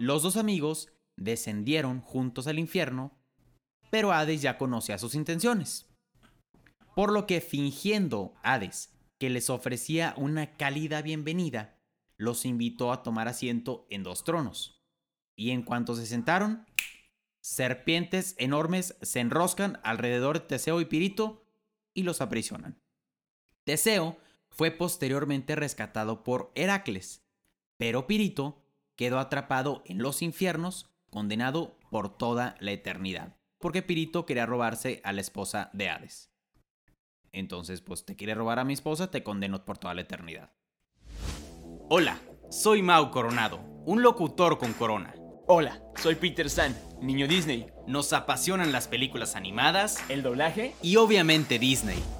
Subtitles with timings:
[0.00, 0.88] Los dos amigos
[1.18, 3.20] descendieron juntos al infierno,
[3.90, 5.90] pero Hades ya conocía sus intenciones.
[6.96, 11.78] Por lo que fingiendo Hades que les ofrecía una cálida bienvenida,
[12.16, 14.82] los invitó a tomar asiento en dos tronos.
[15.36, 16.64] Y en cuanto se sentaron,
[17.42, 21.44] serpientes enormes se enroscan alrededor de Teseo y Pirito
[21.94, 22.80] y los aprisionan.
[23.66, 24.16] Teseo
[24.48, 27.22] fue posteriormente rescatado por Heracles,
[27.76, 28.59] pero Pirito
[29.00, 35.14] quedó atrapado en los infiernos, condenado por toda la eternidad, porque Pirito quería robarse a
[35.14, 36.30] la esposa de Hades.
[37.32, 40.52] Entonces, pues te quiere robar a mi esposa, te condeno por toda la eternidad.
[41.88, 42.18] Hola,
[42.50, 45.14] soy Mau Coronado, un locutor con corona.
[45.46, 47.68] Hola, soy Peter San, niño Disney.
[47.86, 52.19] Nos apasionan las películas animadas El doblaje y obviamente Disney.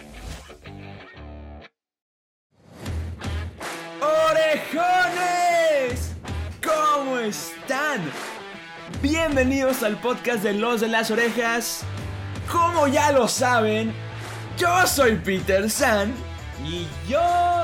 [7.21, 8.01] Están?
[9.01, 11.83] Bienvenidos al podcast de Los de las Orejas.
[12.51, 13.93] Como ya lo saben,
[14.57, 16.13] yo soy Peter San
[16.65, 17.21] Y yo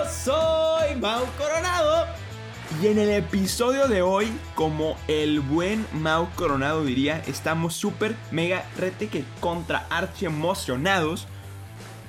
[0.09, 2.05] soy Mau Coronado.
[2.81, 8.63] y en el episodio de hoy, como el buen Mau Coronado diría, estamos súper mega
[8.77, 11.27] rete que contra archi emocionados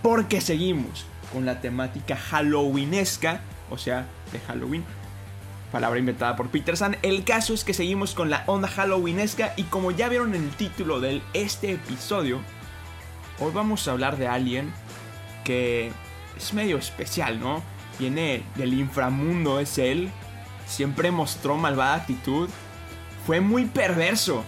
[0.02, 3.40] porque seguimos con la temática halloweenesca,
[3.70, 4.84] o sea, de Halloween.
[5.72, 6.96] Palabra inventada por Peter San.
[7.02, 10.50] El caso es que seguimos con la onda halloweenesca y como ya vieron en el
[10.50, 12.40] título de este episodio,
[13.38, 14.72] hoy vamos a hablar de alguien
[15.44, 15.92] que
[16.36, 17.62] es medio especial, ¿no?
[17.98, 20.10] Viene del inframundo, es él.
[20.66, 22.48] Siempre mostró malvada actitud.
[23.26, 24.44] Fue muy perverso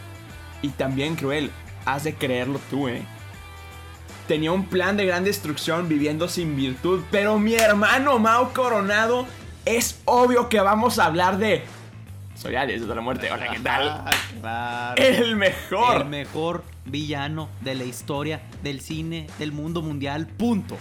[0.62, 1.50] y también cruel.
[1.84, 3.02] Has de creerlo tú, ¿eh?
[4.26, 9.26] Tenía un plan de gran destrucción viviendo sin virtud, pero mi hermano Mao Coronado
[9.64, 11.64] es obvio que vamos a hablar de...
[12.34, 13.88] Soy Alex de la muerte, hola, ¿qué tal?
[14.06, 15.02] Ah, claro.
[15.02, 16.02] El mejor.
[16.02, 20.26] El mejor villano de la historia del cine del mundo mundial.
[20.26, 20.76] Punto.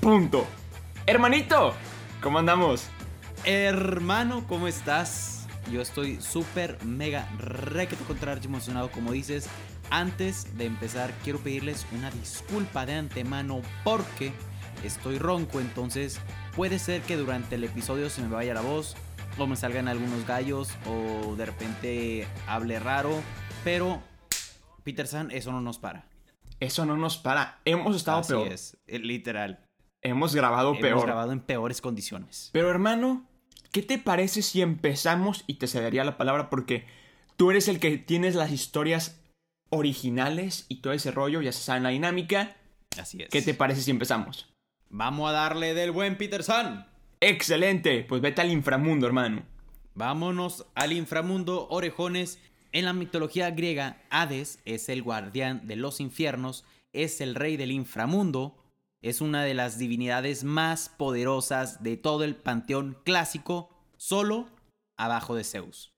[0.00, 0.46] Punto.
[1.06, 1.74] Hermanito,
[2.20, 2.88] ¿cómo andamos?
[3.44, 5.46] Hermano, ¿cómo estás?
[5.70, 9.48] Yo estoy súper, mega, requete contra emocionado, como dices.
[9.90, 14.32] Antes de empezar, quiero pedirles una disculpa de antemano porque
[14.84, 16.20] estoy ronco, entonces
[16.54, 18.96] puede ser que durante el episodio se me vaya la voz,
[19.38, 23.22] o me salgan algunos gallos, o de repente hable raro,
[23.64, 24.02] pero
[24.84, 26.06] Peter San, eso no nos para.
[26.60, 27.60] Eso no nos para.
[27.64, 28.48] Hemos estado Así peor.
[28.48, 29.66] es, eh, literal.
[30.00, 31.06] Hemos grabado Hemos peor.
[31.06, 32.50] grabado en peores condiciones.
[32.52, 33.26] Pero hermano,
[33.72, 36.86] ¿qué te parece si empezamos y te cedería la palabra porque
[37.36, 39.20] tú eres el que tienes las historias
[39.70, 42.56] originales y todo ese rollo, ya se sabe la dinámica?
[43.00, 43.28] Así es.
[43.30, 44.51] ¿Qué te parece si empezamos?
[44.94, 46.86] Vamos a darle del buen Peter San.
[47.18, 49.42] Excelente, pues vete al inframundo, hermano.
[49.94, 52.38] Vámonos al inframundo, orejones.
[52.72, 57.72] En la mitología griega, Hades es el guardián de los infiernos, es el rey del
[57.72, 58.58] inframundo,
[59.00, 64.50] es una de las divinidades más poderosas de todo el panteón clásico, solo
[64.98, 65.94] abajo de Zeus.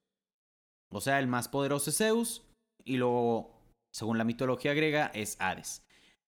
[0.92, 2.42] O sea, el más poderoso es Zeus
[2.84, 3.60] y luego,
[3.92, 5.83] según la mitología griega, es Hades.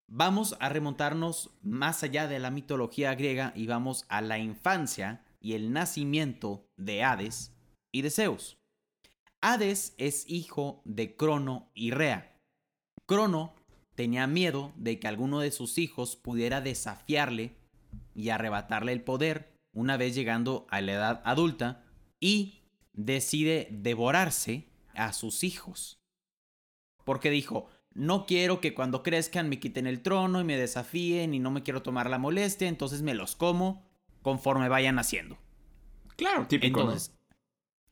[0.09, 5.55] Vamos a remontarnos más allá de la mitología griega y vamos a la infancia y
[5.55, 7.53] el nacimiento de Hades
[7.93, 8.56] y de Zeus.
[9.43, 12.37] Hades es hijo de Crono y Rea.
[13.06, 13.55] Crono
[13.97, 17.56] tenía miedo de que alguno de sus hijos pudiera desafiarle
[18.15, 21.84] y arrebatarle el poder una vez llegando a la edad adulta
[22.21, 22.62] y
[22.93, 25.99] decide devorarse a sus hijos.
[27.05, 31.39] Porque dijo, no quiero que cuando crezcan me quiten el trono y me desafíen y
[31.39, 33.84] no me quiero tomar la molestia, entonces me los como
[34.22, 35.39] conforme vayan haciendo.
[36.16, 36.81] Claro, típico.
[36.81, 36.84] ¿no?
[36.87, 37.15] Entonces,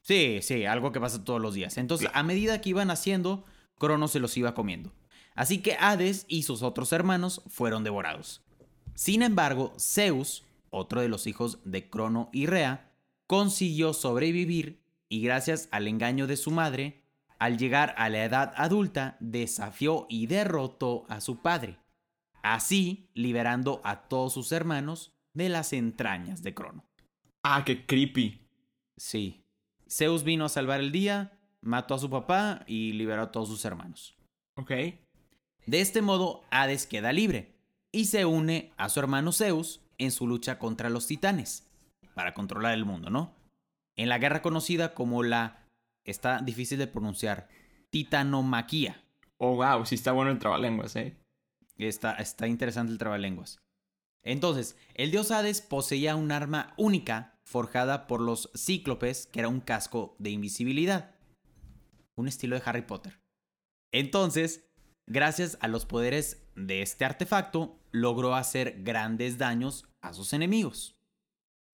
[0.02, 1.76] sí, sí, algo que pasa todos los días.
[1.78, 2.20] Entonces, Claro.
[2.20, 3.44] a medida que iban haciendo,
[3.78, 4.92] Crono se los iba comiendo.
[5.34, 8.42] Así que Hades y sus otros hermanos fueron devorados.
[8.94, 12.92] Sin embargo, Zeus, otro de los hijos de Crono y Rea,
[13.26, 17.03] consiguió sobrevivir y gracias al engaño de su madre,
[17.38, 21.78] al llegar a la edad adulta, desafió y derrotó a su padre,
[22.42, 26.84] así liberando a todos sus hermanos de las entrañas de Crono.
[27.42, 28.46] Ah, qué creepy.
[28.96, 29.44] Sí.
[29.88, 33.64] Zeus vino a salvar el día, mató a su papá y liberó a todos sus
[33.64, 34.16] hermanos.
[34.56, 34.70] Ok.
[35.66, 37.54] De este modo, Hades queda libre
[37.92, 41.70] y se une a su hermano Zeus en su lucha contra los titanes,
[42.14, 43.34] para controlar el mundo, ¿no?
[43.96, 45.63] En la guerra conocida como la,
[46.04, 47.48] está difícil de pronunciar,
[47.90, 49.04] titanomaquia.
[49.38, 51.16] Oh, wow, sí está bueno el trabalenguas, ¿eh?
[51.76, 53.58] Está, está interesante el trabalenguas.
[54.22, 59.60] Entonces, el dios Hades poseía un arma única forjada por los cíclopes, que era un
[59.60, 61.14] casco de invisibilidad.
[62.16, 63.20] Un estilo de Harry Potter.
[63.92, 64.70] Entonces,
[65.06, 70.96] gracias a los poderes de este artefacto, logró hacer grandes daños a sus enemigos.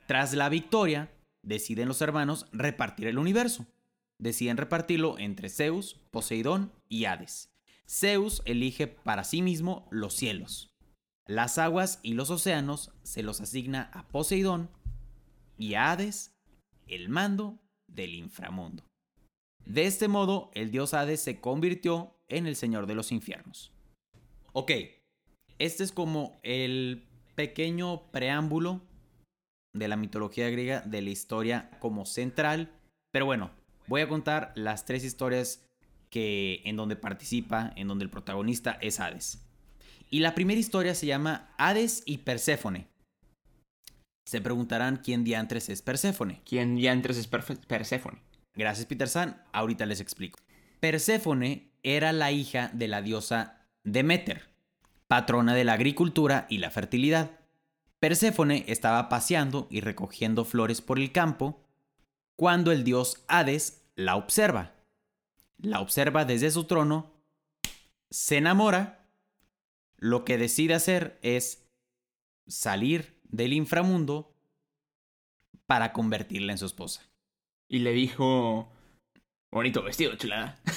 [0.07, 1.13] Tras la victoria,
[1.43, 3.67] deciden los hermanos repartir el universo.
[4.21, 7.51] Deciden repartirlo entre Zeus, Poseidón y Hades.
[7.89, 10.71] Zeus elige para sí mismo los cielos.
[11.27, 14.71] Las aguas y los océanos se los asigna a Poseidón
[15.57, 16.37] y a Hades
[16.87, 17.59] el mando
[17.89, 18.85] del inframundo.
[19.65, 23.73] De este modo, el dios Hades se convirtió en el señor de los infiernos.
[24.53, 24.73] Ok,
[25.59, 28.83] este es como el pequeño preámbulo
[29.73, 32.71] de la mitología griega, de la historia como central.
[33.13, 33.51] Pero bueno,
[33.91, 35.67] voy a contar las tres historias
[36.11, 39.45] que en donde participa, en donde el protagonista es Hades.
[40.11, 42.87] Y la primera historia se llama Hades y Perséfone.
[44.25, 46.41] Se preguntarán quién diantres es Perséfone.
[46.45, 48.23] ¿Quién diantres es Perséfone?
[48.55, 49.43] Gracias, Peter San.
[49.53, 50.39] Ahorita les explico.
[50.79, 54.51] Perséfone era la hija de la diosa Demeter,
[55.09, 57.33] patrona de la agricultura y la fertilidad.
[57.99, 61.67] Perséfone estaba paseando y recogiendo flores por el campo
[62.37, 64.75] cuando el dios Hades la observa.
[65.59, 67.13] La observa desde su trono,
[68.11, 69.09] se enamora,
[69.97, 71.69] lo que decide hacer es
[72.47, 74.35] salir del inframundo
[75.67, 77.09] para convertirla en su esposa.
[77.69, 78.73] Y le dijo,
[79.51, 80.61] bonito vestido, chulada.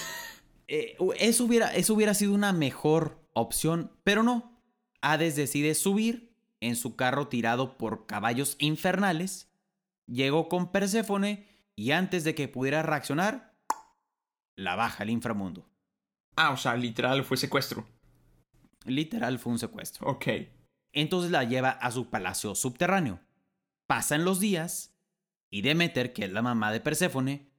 [0.70, 4.64] Eh, eso, hubiera, eso hubiera sido una mejor opción, pero no.
[5.02, 9.52] Hades decide subir en su carro tirado por caballos infernales,
[10.08, 13.56] llegó con Perséfone y antes de que pudiera reaccionar,
[14.56, 15.68] la baja al inframundo.
[16.36, 17.86] Ah, o sea, literal fue secuestro.
[18.86, 20.08] Literal fue un secuestro.
[20.08, 20.28] Ok.
[20.92, 23.20] Entonces la lleva a su palacio subterráneo.
[23.88, 24.96] Pasan los días
[25.50, 27.52] y Demeter, que es la mamá de Perséfone,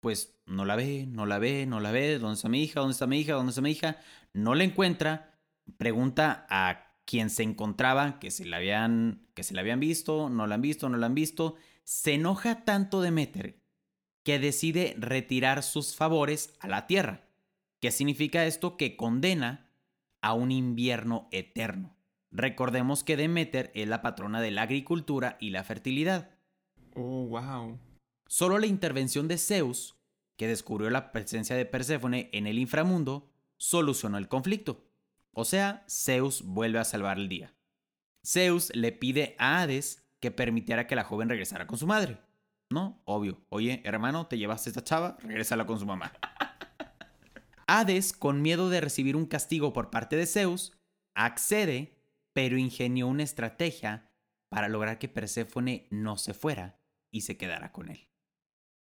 [0.00, 2.18] pues no la ve, no la ve, no la ve.
[2.18, 2.80] ¿Dónde está mi hija?
[2.80, 3.34] ¿Dónde está mi hija?
[3.34, 3.98] ¿Dónde está mi hija?
[4.32, 5.38] No la encuentra.
[5.76, 10.46] Pregunta a quien se encontraba que se la habían, que se la habían visto, no
[10.46, 11.56] la han visto, no la han visto.
[11.88, 13.62] Se enoja tanto Demeter
[14.22, 17.30] que decide retirar sus favores a la tierra.
[17.80, 18.76] ¿Qué significa esto?
[18.76, 19.70] Que condena
[20.20, 21.96] a un invierno eterno.
[22.30, 26.28] Recordemos que Demeter es la patrona de la agricultura y la fertilidad.
[26.94, 27.80] Oh, wow.
[28.26, 29.96] Solo la intervención de Zeus,
[30.36, 34.84] que descubrió la presencia de Perséfone en el inframundo, solucionó el conflicto.
[35.32, 37.54] O sea, Zeus vuelve a salvar el día.
[38.22, 42.18] Zeus le pide a Hades que permitiera que la joven regresara con su madre.
[42.70, 43.00] ¿No?
[43.04, 43.40] Obvio.
[43.48, 46.12] Oye, hermano, te llevaste esta chava, regrésala con su mamá.
[47.66, 50.78] Hades, con miedo de recibir un castigo por parte de Zeus,
[51.14, 51.98] accede,
[52.32, 54.10] pero ingenió una estrategia
[54.48, 56.80] para lograr que Perséfone no se fuera
[57.10, 58.08] y se quedara con él.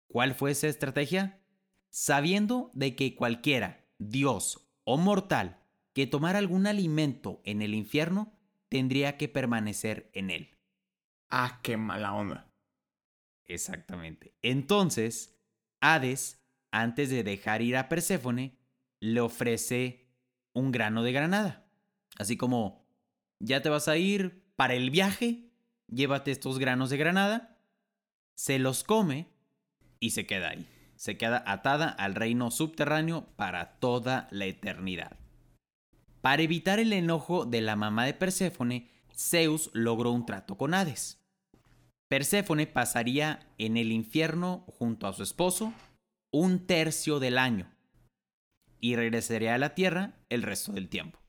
[0.08, 1.42] ¿Cuál fue esa estrategia?
[1.90, 5.60] Sabiendo de que cualquiera, dios o mortal,
[5.94, 8.34] que tomara algún alimento en el infierno,
[8.70, 10.58] tendría que permanecer en él.
[11.32, 12.52] Ah, qué mala onda.
[13.46, 14.36] Exactamente.
[14.42, 15.40] Entonces,
[15.80, 18.60] Hades, antes de dejar ir a Perséfone,
[19.00, 20.10] le ofrece
[20.54, 21.66] un grano de granada.
[22.18, 22.86] Así como,
[23.40, 25.50] ya te vas a ir para el viaje,
[25.88, 27.58] llévate estos granos de granada,
[28.36, 29.28] se los come
[30.00, 30.68] y se queda ahí.
[30.96, 35.18] Se queda atada al reino subterráneo para toda la eternidad.
[36.22, 41.21] Para evitar el enojo de la mamá de Perséfone, Zeus logró un trato con Hades.
[42.12, 45.74] Perséfone pasaría en el infierno junto a su esposo
[46.30, 47.72] un tercio del año
[48.82, 51.20] y regresaría a la tierra el resto del tiempo.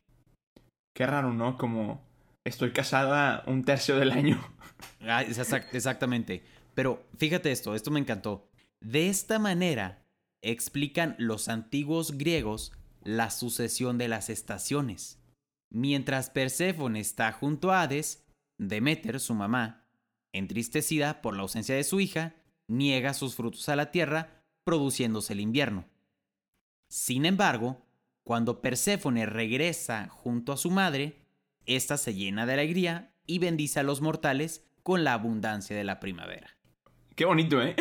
[0.92, 1.56] Qué raro, ¿no?
[1.56, 2.04] Como
[2.44, 4.44] estoy casada un tercio del año.
[5.02, 6.42] Ah, exactamente.
[6.74, 8.50] Pero fíjate esto, esto me encantó.
[8.80, 10.02] De esta manera
[10.42, 12.72] explican los antiguos griegos
[13.04, 15.22] la sucesión de las estaciones.
[15.70, 18.26] Mientras Perséfone está junto a Hades,
[18.58, 19.81] Demeter, su mamá,
[20.32, 22.34] entristecida por la ausencia de su hija,
[22.68, 25.86] niega sus frutos a la tierra, produciéndose el invierno.
[26.88, 27.86] Sin embargo,
[28.24, 31.26] cuando Perséfone regresa junto a su madre,
[31.66, 36.00] ésta se llena de alegría y bendice a los mortales con la abundancia de la
[36.00, 36.56] primavera.
[37.14, 37.76] Qué bonito, ¿eh?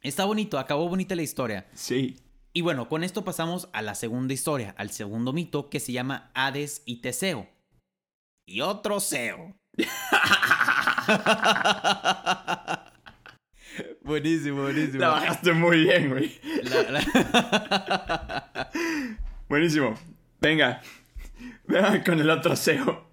[0.00, 1.66] Está bonito, acabó bonita la historia.
[1.74, 2.16] Sí.
[2.52, 6.30] Y bueno, con esto pasamos a la segunda historia, al segundo mito que se llama
[6.34, 7.48] Hades y Teseo.
[8.46, 9.56] Y otro Seo.
[14.02, 14.98] buenísimo, buenísimo.
[15.00, 16.32] La bajaste muy bien, güey.
[16.64, 18.70] La- la-
[19.48, 19.94] Buenísimo.
[20.40, 20.80] Venga.
[21.66, 23.06] Venga con el otro SEO.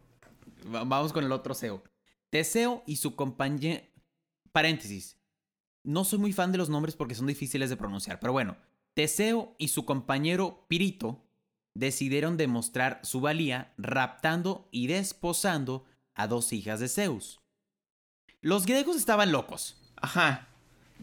[0.73, 1.83] Va- Vamos con el otro Seo.
[2.29, 3.83] Teseo y su compañero...
[4.51, 5.17] Paréntesis.
[5.83, 8.57] No soy muy fan de los nombres porque son difíciles de pronunciar, pero bueno.
[8.93, 11.23] Teseo y su compañero Pirito
[11.73, 17.39] decidieron demostrar su valía raptando y desposando a dos hijas de Zeus.
[18.41, 19.77] Los griegos estaban locos.
[19.95, 20.47] Ajá.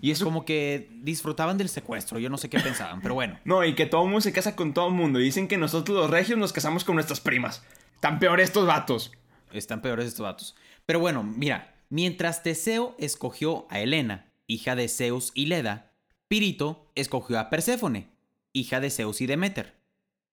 [0.00, 3.38] Y eso Como que disfrutaban del secuestro, yo no sé qué pensaban, pero bueno.
[3.44, 5.20] No, y que todo el mundo se casa con todo el mundo.
[5.20, 7.62] Y dicen que nosotros los regios nos casamos con nuestras primas.
[8.00, 9.12] Tan peor estos vatos.
[9.52, 10.56] Están peores estos datos.
[10.84, 15.92] Pero bueno, mira, mientras Teseo escogió a Helena, hija de Zeus y Leda,
[16.28, 18.08] Pirito escogió a Perséfone,
[18.52, 19.76] hija de Zeus y Deméter.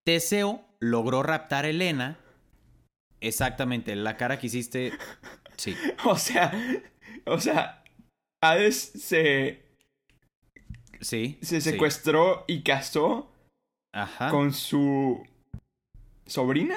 [0.03, 2.17] Teseo logró raptar a Helena.
[3.21, 4.91] Exactamente, la cara que hiciste.
[5.55, 5.75] Sí.
[6.05, 6.51] O sea,
[7.25, 7.83] o sea,
[8.41, 9.63] Hades se,
[11.01, 11.37] Sí.
[11.41, 11.71] se sí.
[11.71, 13.31] secuestró y casó
[13.93, 14.29] Ajá.
[14.29, 15.25] con su
[16.25, 16.75] sobrina.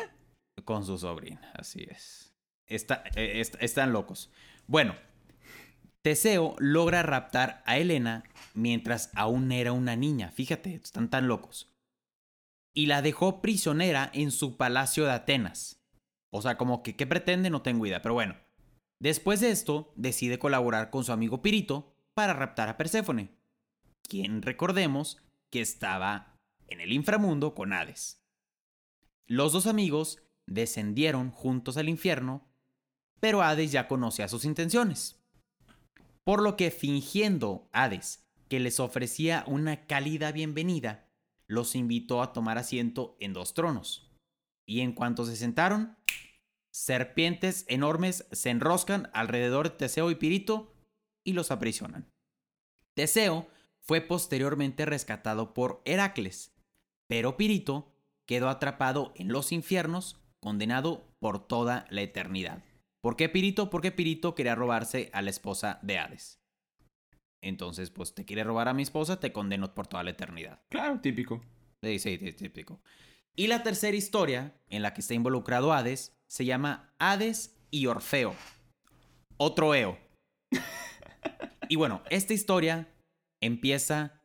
[0.64, 2.32] Con su sobrina, así es.
[2.68, 4.30] Está- est- están locos.
[4.66, 4.96] Bueno,
[6.02, 8.24] Teseo logra raptar a Helena
[8.54, 10.30] mientras aún era una niña.
[10.30, 11.72] Fíjate, están tan locos.
[12.74, 15.80] Y la dejó prisionera en su palacio de Atenas.
[16.32, 18.36] O sea, como que qué pretende no tengo idea, pero bueno.
[19.00, 23.36] Después de esto, decide colaborar con su amigo Pirito para raptar a Perséfone,
[24.02, 25.18] quien recordemos
[25.50, 26.38] que estaba
[26.68, 28.22] en el inframundo con Hades.
[29.26, 32.48] Los dos amigos descendieron juntos al infierno,
[33.20, 35.20] pero Hades ya conocía sus intenciones.
[36.24, 41.08] Por lo que fingiendo Hades que les ofrecía una cálida bienvenida,
[41.48, 44.10] los invitó a tomar asiento en dos tronos.
[44.66, 45.95] Y en cuanto se sentaron,
[46.76, 50.74] serpientes enormes se enroscan alrededor de Teseo y Pirito
[51.24, 52.12] y los aprisionan.
[52.94, 53.48] Teseo
[53.80, 56.54] fue posteriormente rescatado por Heracles,
[57.08, 57.94] pero Pirito
[58.26, 62.62] quedó atrapado en los infiernos, condenado por toda la eternidad.
[63.00, 63.70] ¿Por qué Pirito?
[63.70, 66.42] Porque Pirito quería robarse a la esposa de Hades.
[67.40, 70.60] Entonces, pues te quiere robar a mi esposa, te condeno por toda la eternidad.
[70.68, 71.42] Claro, típico.
[71.82, 72.82] Sí, sí, sí, típico.
[73.34, 78.34] Y la tercera historia en la que está involucrado Hades se llama Hades y Orfeo.
[79.36, 79.98] Otro Eo.
[81.68, 82.88] y bueno, esta historia
[83.40, 84.22] empieza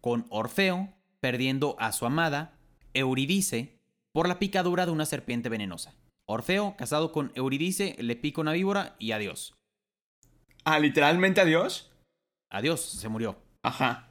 [0.00, 2.58] con Orfeo perdiendo a su amada,
[2.92, 3.80] Euridice,
[4.12, 5.94] por la picadura de una serpiente venenosa.
[6.26, 9.54] Orfeo, casado con Euridice, le pica una víbora y adiós.
[10.64, 11.90] Ah, literalmente adiós.
[12.50, 13.36] Adiós, se murió.
[13.62, 14.08] Ajá.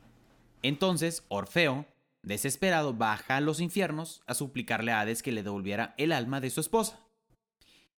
[0.62, 1.85] Entonces, Orfeo,
[2.23, 6.50] desesperado, baja a los infiernos a suplicarle a Hades que le devolviera el alma de
[6.50, 7.00] su esposa.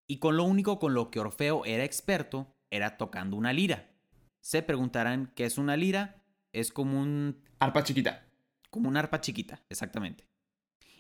[0.08, 3.92] Y con lo único con lo que Orfeo era experto era tocando una lira.
[4.42, 6.24] Se preguntarán qué es una lira.
[6.54, 8.28] Es como un Arpa chiquita.
[8.70, 10.28] como un arpa chiquita, exactamente.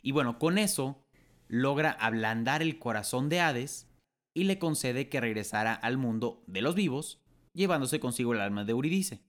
[0.01, 1.05] Y bueno, con eso
[1.47, 3.89] logra ablandar el corazón de Hades
[4.33, 7.21] y le concede que regresara al mundo de los vivos,
[7.53, 9.23] llevándose consigo el alma de Eurídice.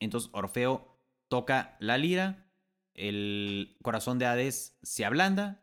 [0.00, 2.50] Entonces Orfeo toca la lira,
[2.94, 5.62] el corazón de Hades se ablanda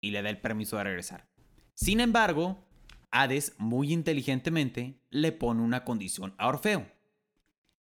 [0.00, 1.28] y le da el permiso de regresar.
[1.74, 2.67] Sin embargo,
[3.10, 6.90] Hades muy inteligentemente le pone una condición a Orfeo,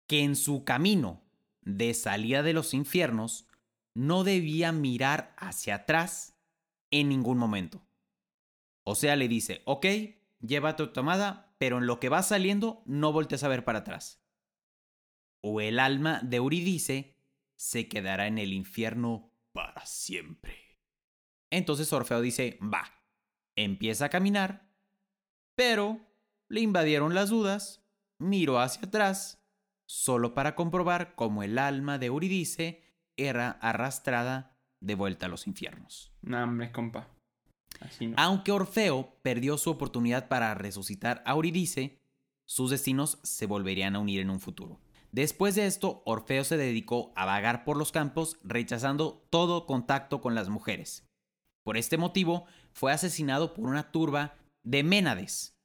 [0.08, 1.24] que en su camino
[1.62, 3.48] de salida de los infiernos
[3.94, 6.38] no debía mirar hacia atrás
[6.92, 7.86] en ningún momento.
[8.84, 9.86] O sea, le dice, ok,
[10.42, 14.22] llévate tu amada, pero en lo que va saliendo no voltees a ver para atrás.
[15.42, 17.18] O el alma de Euridice
[17.56, 20.80] se quedará en el infierno para siempre.
[21.50, 22.92] Entonces Orfeo dice, va,
[23.56, 24.70] empieza a caminar,
[25.56, 26.00] pero
[26.50, 27.82] le invadieron las dudas,
[28.20, 29.42] miró hacia atrás,
[29.86, 32.84] solo para comprobar cómo el alma de Euridice
[33.18, 36.12] era arrastrada de vuelta a los infiernos.
[36.22, 37.08] No, hombre, compa.
[37.80, 38.16] Así no.
[38.18, 42.00] Aunque Orfeo perdió su oportunidad para resucitar a Euridice,
[42.46, 44.80] sus destinos se volverían a unir en un futuro.
[45.12, 50.36] Después de esto, Orfeo se dedicó a vagar por los campos, rechazando todo contacto con
[50.36, 51.08] las mujeres.
[51.64, 54.36] Por este motivo, fue asesinado por una turba
[54.66, 55.56] de Ménades.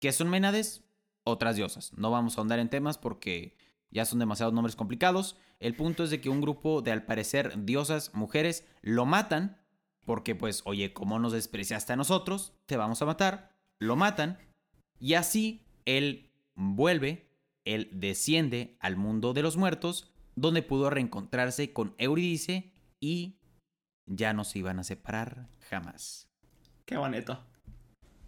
[0.00, 0.84] ¿Qué son Ménades?
[1.24, 1.92] Otras diosas.
[1.94, 3.58] No vamos a ahondar en temas porque
[3.90, 5.36] ya son demasiados nombres complicados.
[5.58, 9.60] El punto es de que un grupo de al parecer diosas, mujeres, lo matan
[10.04, 12.54] porque pues, oye, ¿cómo nos despreciaste a nosotros?
[12.66, 13.52] Te vamos a matar.
[13.78, 14.38] Lo matan.
[15.00, 17.28] Y así él vuelve,
[17.64, 23.40] él desciende al mundo de los muertos, donde pudo reencontrarse con Eurídice y
[24.06, 26.28] ya no se iban a separar jamás.
[26.84, 27.44] Qué bonito.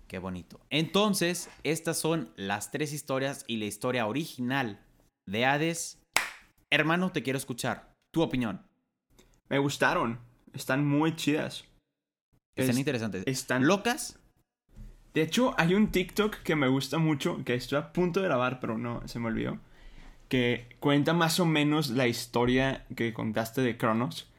[0.09, 0.59] Qué bonito.
[0.71, 4.81] Entonces, estas son las tres historias y la historia original
[5.27, 5.99] de Hades.
[6.71, 7.93] Hermano, te quiero escuchar.
[8.13, 8.63] Tu opinión.
[9.51, 10.19] Me gustaron.
[10.55, 11.65] Están muy chidas.
[12.57, 13.23] Están Es- interesantes.
[13.27, 14.19] están- locas.
[15.13, 18.61] De hecho, hay un TikTok que me gusta mucho, que estoy a punto de grabar,
[18.61, 19.59] pero no, se me olvidó.
[20.29, 24.31] Que cuenta más o menos la historia que contaste de Cronos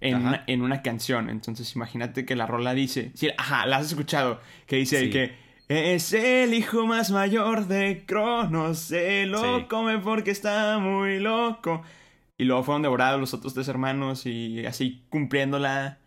[0.00, 1.28] en, una, en una canción.
[1.30, 3.10] Entonces, imagínate que la rola dice.
[3.14, 4.40] Sí, ajá, la has escuchado.
[4.66, 5.10] Que dice Sí.
[5.10, 5.50] que.
[5.68, 9.64] Es el hijo más mayor de Cronos, se lo Sí.
[9.68, 11.82] come porque está muy loco.
[12.38, 15.98] Y luego fueron devorados los otros tres hermanos y así cumpliendo la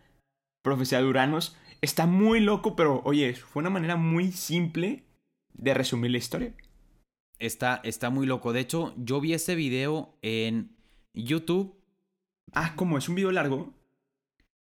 [0.62, 1.56] profecía de Uranos.
[1.80, 5.04] Está muy loco, pero oye, fue una manera muy simple
[5.54, 6.52] de resumir la historia.
[7.38, 8.52] Está, está muy loco.
[8.52, 10.76] De hecho, yo vi ese video en
[11.14, 11.74] YouTube.
[12.52, 13.72] Ah, como es un video largo.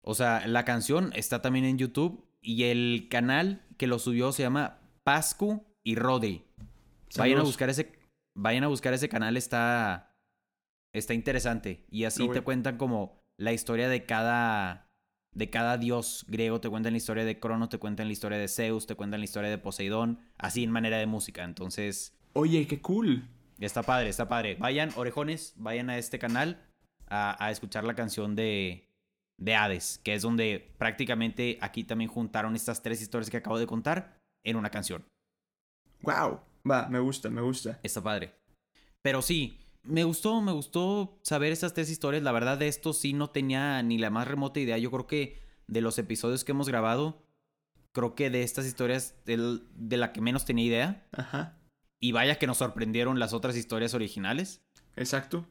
[0.03, 2.23] O sea, la canción está también en YouTube.
[2.41, 6.43] Y el canal que lo subió se llama Pascu y Rodri.
[7.17, 7.91] Vayan a buscar ese.
[8.35, 10.15] Vayan a buscar ese canal, está.
[10.91, 11.85] Está interesante.
[11.89, 14.89] Y así te cuentan como la historia de cada.
[15.33, 16.59] De cada dios griego.
[16.59, 19.25] Te cuentan la historia de Cronos, te cuentan la historia de Zeus, te cuentan la
[19.25, 20.19] historia de Poseidón.
[20.37, 21.43] Así en manera de música.
[21.43, 22.13] Entonces.
[22.33, 23.29] Oye, qué cool.
[23.59, 24.57] Está padre, está padre.
[24.59, 26.61] Vayan, orejones, vayan a este canal
[27.07, 28.92] a, a escuchar la canción de,
[29.37, 33.67] de Hades, que es donde prácticamente aquí también juntaron estas tres historias que acabo de
[33.67, 35.05] contar en una canción.
[36.01, 36.39] Wow.
[36.69, 37.79] Va, me gusta, me gusta.
[37.83, 38.33] Está padre.
[39.01, 42.23] Pero sí, me gustó, me gustó saber estas tres historias.
[42.23, 44.77] La verdad de esto sí no tenía ni la más remota idea.
[44.77, 47.23] Yo creo que de los episodios que hemos grabado,
[47.91, 51.07] creo que de estas historias del- de la que menos tenía idea.
[51.11, 51.57] Ajá.
[52.01, 54.61] Y vaya que nos sorprendieron las otras historias originales.
[54.95, 55.47] Exacto.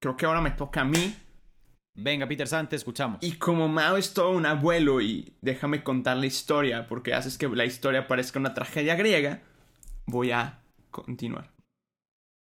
[0.00, 1.14] Creo que ahora me toca a mí.
[1.94, 3.18] Venga, Peter San, te escuchamos.
[3.22, 7.48] Y como Mao es todo un abuelo y déjame contar la historia porque haces que
[7.48, 9.42] la historia parezca una tragedia griega,
[10.06, 11.52] voy a continuar.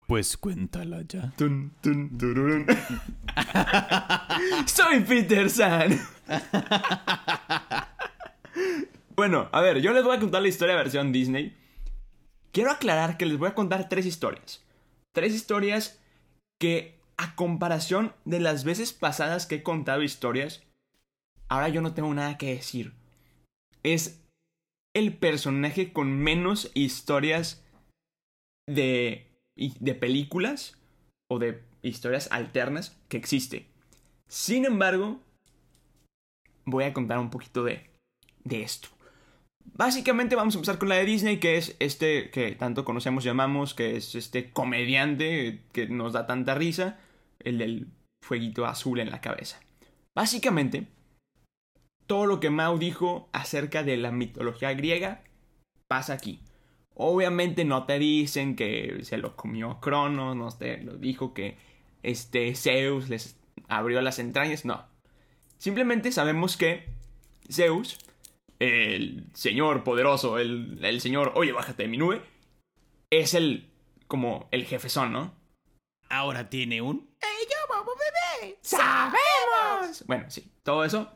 [0.08, 1.32] Pues cuéntala ya.
[1.38, 2.66] Tun, tun, tururún.
[4.66, 6.00] Soy Peter San.
[9.16, 11.58] bueno, a ver, yo les voy a contar la historia versión Disney.
[12.52, 14.64] Quiero aclarar que les voy a contar tres historias.
[15.14, 16.02] Tres historias
[16.60, 20.64] que, a comparación de las veces pasadas que he contado historias,
[21.50, 22.94] ahora yo no tengo nada que decir.
[23.84, 24.24] Es
[24.96, 27.64] el personaje con menos historias
[28.68, 30.78] de, y- de películas
[31.30, 33.68] o de historias alternas que existe.
[34.28, 35.20] Sin embargo,
[36.66, 37.88] voy a contar un poquito de,
[38.44, 38.90] de esto.
[39.74, 43.76] Básicamente vamos a empezar con la de Disney, que es este que tanto conocemos, llamamos,
[43.76, 47.00] que es este comediante que nos da tanta risa,
[47.46, 47.88] el del
[48.22, 49.60] fueguito azul en la cabeza.
[50.16, 50.88] Básicamente,
[52.08, 55.24] todo lo que Mao dijo acerca de la mitología griega
[55.88, 56.42] pasa aquí.
[56.94, 61.58] Obviamente no te dicen que se lo comió Cronos, no te lo dijo que
[62.04, 64.86] este Zeus les abrió las entrañas, no.
[65.58, 66.90] Simplemente sabemos que
[67.50, 67.98] Zeus,
[68.60, 72.22] el señor poderoso, el, el señor, oye, bájate de mi nube,
[73.10, 73.70] es el,
[74.08, 75.34] como el jefezón, ¿no?
[76.12, 77.10] Ahora tiene un.
[78.62, 80.04] ¡Sabemos!
[80.08, 81.10] Bueno, sí, todo eso.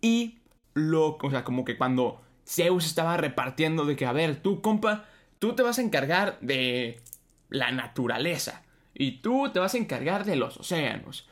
[0.00, 0.38] Y
[0.74, 5.04] lo, o sea, como que cuando Zeus estaba repartiendo de que, a ver, tú, compa,
[5.38, 7.00] tú te vas a encargar de
[7.48, 8.62] la naturaleza.
[8.94, 11.28] Y tú te vas a encargar de los océanos.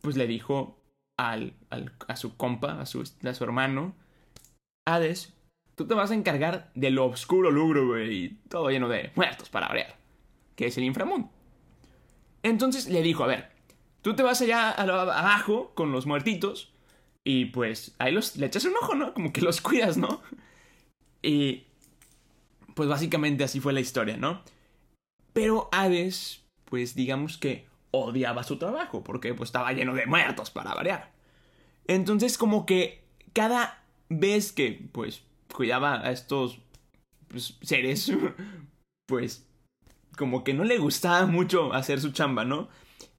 [0.00, 0.78] Pues le dijo
[1.18, 3.94] al, al- a su compa, a su, a su hermano,
[4.86, 5.34] Hades,
[5.74, 9.68] tú te vas a encargar de lo oscuro, lúgubre y todo lleno de muertos para
[9.68, 9.96] variar,
[10.56, 11.30] que es el inframundo.
[12.42, 13.50] Entonces le dijo, a ver,
[14.02, 16.72] tú te vas allá abajo con los muertitos
[17.24, 19.14] y pues ahí los, le echas un ojo, ¿no?
[19.14, 20.22] Como que los cuidas, ¿no?
[21.22, 21.64] Y
[22.74, 24.42] pues básicamente así fue la historia, ¿no?
[25.32, 30.74] Pero Hades, pues digamos que odiaba su trabajo porque pues estaba lleno de muertos para
[30.74, 31.12] variar.
[31.86, 35.22] Entonces como que cada vez que pues
[35.52, 36.58] cuidaba a estos
[37.28, 38.12] pues, seres,
[39.06, 39.46] pues
[40.20, 42.68] como que no le gustaba mucho hacer su chamba, ¿no?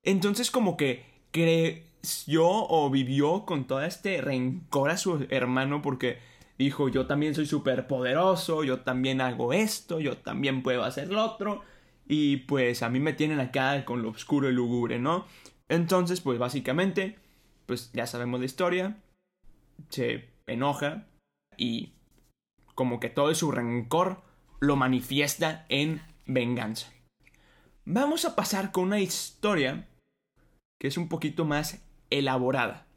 [0.03, 6.19] Entonces como que creció o vivió con todo este rencor a su hermano porque
[6.59, 11.25] dijo, yo también soy súper poderoso, yo también hago esto, yo también puedo hacer lo
[11.25, 11.63] otro.
[12.07, 15.25] Y pues a mí me tienen acá con lo oscuro y lúgubre, ¿no?
[15.69, 17.17] Entonces, pues básicamente,
[17.65, 19.01] pues ya sabemos la historia.
[19.89, 21.07] Se enoja
[21.57, 21.93] y
[22.75, 24.21] como que todo su rencor
[24.59, 25.99] lo manifiesta en
[26.33, 26.91] venganza.
[27.85, 29.87] Vamos a pasar con una historia
[30.79, 32.87] que es un poquito más elaborada.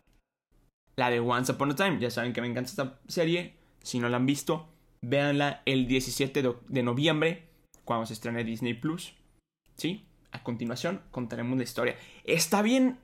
[0.97, 1.99] la de Once Upon a Time.
[2.01, 3.57] Ya saben que me encanta esta serie.
[3.83, 4.69] Si no la han visto,
[5.03, 7.49] véanla el 17 de, noviembre,
[7.85, 9.15] cuando se estrene Disney Plus.
[9.77, 10.05] ¿Sí?
[10.31, 11.97] A continuación contaremos la historia.
[12.25, 12.99] Está bien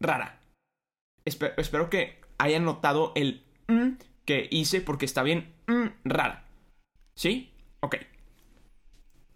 [0.00, 0.40] rara.
[1.26, 3.42] Espe- espero que hayan notado el
[4.24, 6.44] que hice porque está bien mm, rara.
[7.14, 7.52] ¿Sí?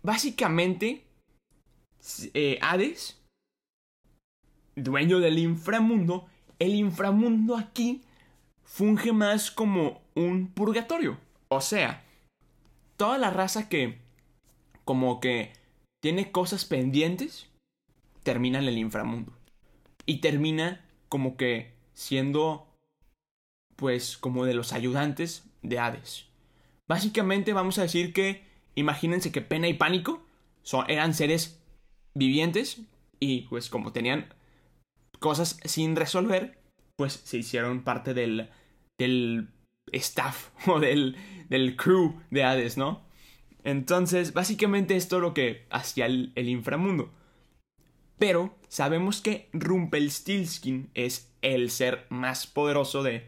[0.03, 1.05] Básicamente,
[2.35, 3.21] eh, Hades,
[4.77, 6.27] dueño del inframundo,
[6.59, 8.03] el inframundo aquí
[8.65, 11.19] funge más como un purgatorio.
[11.49, 12.05] O sea,
[12.97, 13.99] toda la raza que
[14.85, 15.53] como que
[16.03, 17.47] tiene cosas pendientes,
[18.23, 19.33] termina en el inframundo.
[20.07, 22.67] Y termina como que siendo,
[23.77, 26.27] pues, como de los ayudantes de Hades.
[26.89, 30.23] Básicamente vamos a decir que, imagínense que Pena y Pánico
[30.63, 31.63] son, eran seres
[32.15, 32.83] vivientes
[33.19, 34.33] y pues como tenían
[35.19, 36.59] cosas sin resolver,
[36.97, 38.51] pues se hicieron parte del,
[38.99, 39.49] del
[39.93, 41.17] staff o del,
[41.49, 43.03] del crew de Hades, ¿no?
[43.63, 47.11] Entonces, básicamente esto es lo que hacía el, el inframundo.
[48.19, 53.27] Pero sabemos que Rumpelstiltskin es el ser más poderoso de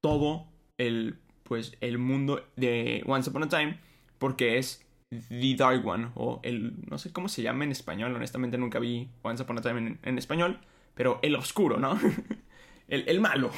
[0.00, 0.46] todo
[0.78, 3.80] el, pues, el mundo de Once Upon a Time,
[4.22, 8.56] porque es The Dark One, o el, no sé cómo se llama en español, honestamente
[8.56, 10.60] nunca vi Once Upon a Time en, en español,
[10.94, 11.98] pero el oscuro, ¿no?
[12.88, 13.50] el, el malo.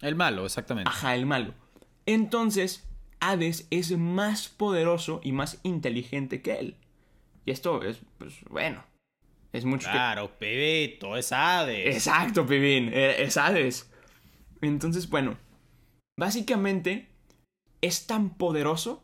[0.00, 0.88] El malo, exactamente.
[0.88, 1.52] Ajá, el malo.
[2.06, 2.88] Entonces,
[3.20, 6.76] Hades es más poderoso y más inteligente que él.
[7.44, 8.82] Y esto es, pues, bueno.
[9.52, 9.92] Es mucho que...
[9.92, 11.94] Claro, Pebito, es Hades.
[11.94, 12.88] Exacto, Pibín.
[12.92, 13.90] eh, Es Hades.
[14.62, 15.36] Entonces, bueno.
[16.18, 17.06] Básicamente,
[17.82, 19.02] es tan poderoso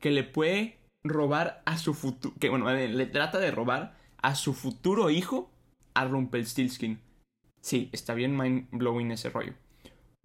[0.00, 2.34] que le puede robar a su futuro.
[2.38, 5.50] Que bueno, le trata de robar a su futuro hijo
[5.94, 7.00] a Rumpelstiltskin.
[7.60, 9.54] Sí, está bien mind blowing ese rollo.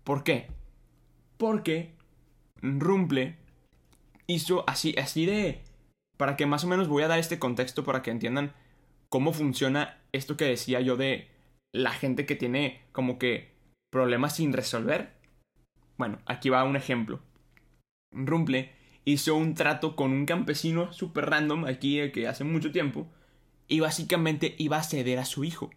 [0.03, 0.47] ¿Por qué?
[1.37, 1.95] Porque
[2.61, 3.37] Rumple
[4.27, 5.63] hizo así, así de.
[6.17, 8.53] Para que más o menos voy a dar este contexto para que entiendan
[9.09, 11.27] cómo funciona esto que decía yo de
[11.73, 13.51] la gente que tiene como que
[13.91, 15.13] problemas sin resolver.
[15.97, 17.19] Bueno, aquí va un ejemplo.
[18.13, 18.71] Rumple
[19.05, 23.07] hizo un trato con un campesino super random aquí eh, que hace mucho tiempo
[23.67, 25.69] y básicamente iba a ceder a su hijo.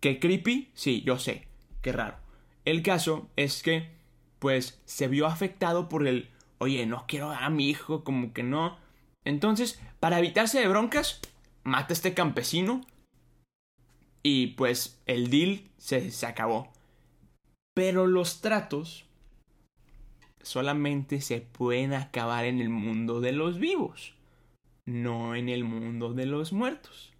[0.00, 0.70] ¿Qué creepy?
[0.74, 1.48] Sí, yo sé.
[1.82, 2.18] Qué raro.
[2.64, 3.90] El caso es que,
[4.38, 8.42] pues, se vio afectado por el, oye, no quiero dar a mi hijo, como que
[8.42, 8.76] no.
[9.24, 11.20] Entonces, para evitarse de broncas,
[11.64, 12.82] mata a este campesino
[14.22, 16.72] y pues el deal se, se acabó.
[17.74, 19.05] Pero los tratos
[20.46, 24.14] solamente se pueden acabar en el mundo de los vivos,
[24.84, 27.12] no en el mundo de los muertos.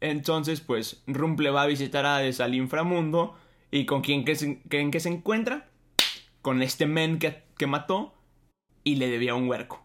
[0.00, 3.36] Entonces, pues, Rumple va a visitar a Hades al inframundo.
[3.72, 5.68] ¿Y con quién creen que se encuentra?
[6.42, 8.14] Con este men que, que mató
[8.82, 9.84] y le debía un huerco.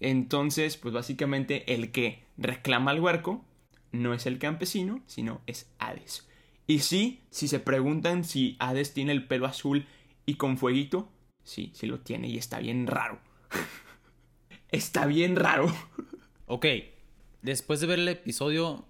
[0.00, 3.44] Entonces, pues básicamente el que reclama al huerco
[3.92, 6.28] no es el campesino, sino es Hades.
[6.66, 9.86] Y sí, si se preguntan si Hades tiene el pelo azul
[10.26, 11.08] y con fueguito,
[11.44, 13.18] sí, sí lo tiene y está bien raro.
[14.70, 15.72] está bien raro.
[16.46, 16.66] Ok,
[17.42, 18.84] después de ver el episodio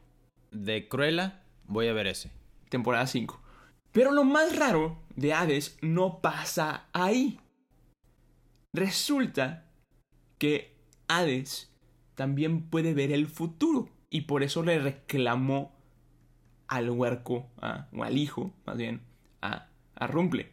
[0.51, 2.31] de Cruella, voy a ver ese.
[2.69, 3.41] temporada 5.
[3.93, 7.39] Pero lo más raro de Hades no pasa ahí.
[8.73, 9.71] Resulta
[10.39, 10.75] que
[11.07, 11.73] Hades
[12.15, 15.73] también puede ver el futuro y por eso le reclamó
[16.67, 19.03] al huerco, a- o al hijo, más bien,
[19.43, 20.51] a, a Rumple.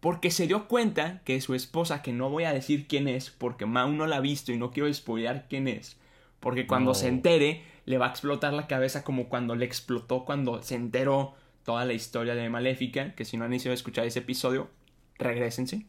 [0.00, 3.66] Porque se dio cuenta que su esposa, que no voy a decir quién es, porque
[3.66, 5.96] Mau no la ha visto y no quiero spoilear quién es,
[6.40, 6.94] porque cuando No.
[6.94, 11.34] se entere, le va a explotar la cabeza como cuando le explotó cuando se enteró
[11.64, 14.70] toda la historia de Maléfica, que si no han iniciado a escuchar ese episodio,
[15.16, 15.86] regresense.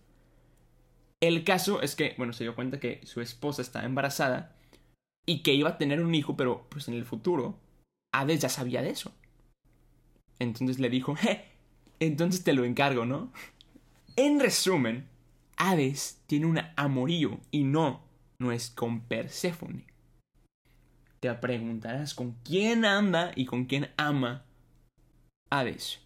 [1.21, 4.55] El caso es que, bueno, se dio cuenta que su esposa estaba embarazada
[5.25, 7.59] y que iba a tener un hijo, pero pues en el futuro,
[8.11, 9.13] Hades ya sabía de eso.
[10.39, 11.43] Entonces le dijo, "Je,
[11.99, 13.31] entonces te lo encargo, ¿no?
[14.21, 15.07] En resumen,
[15.55, 18.03] Hades tiene un amorío y no,
[18.37, 19.85] no es con Perséfone.
[21.21, 24.43] Te preguntarás con quién anda y con quién ama
[25.49, 26.01] Hades.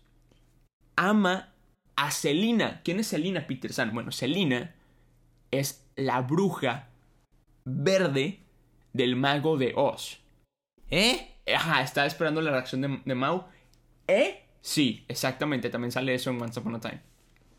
[0.96, 1.56] Ama
[1.96, 2.84] a Selina.
[2.84, 3.90] ¿Quién es Selina Peterson?
[3.96, 4.76] Bueno, Selina
[5.50, 6.90] es la bruja
[7.66, 8.42] verde
[8.94, 10.20] del mago de Oz.
[10.92, 11.36] ¿Eh?
[11.52, 13.46] Ajá, estaba esperando la reacción de, de Mau.
[14.08, 14.46] ¿Eh?
[14.62, 17.13] Sí, exactamente, también sale eso en Once Upon a Time.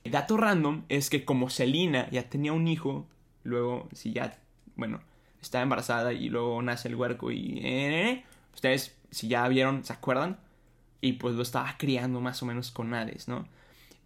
[0.04, 3.06] Dato random es que como Selina ya tenía un hijo,
[3.42, 4.38] luego si ya,
[4.76, 5.00] bueno,
[5.40, 7.60] estaba embarazada y luego nace el huerco y...
[7.62, 10.38] eh, ustedes, si ya vieron, ¿se acuerdan?
[11.00, 13.46] Y pues lo estaba criando más o menos con Hades, ¿no?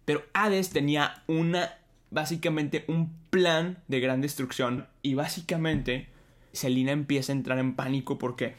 [0.05, 1.77] Pero Hades tenía una,
[2.11, 6.07] básicamente un plan de gran destrucción y básicamente
[6.51, 8.55] Selina empieza a entrar en pánico porque